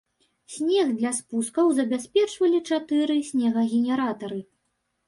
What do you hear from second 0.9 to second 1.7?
для спускаў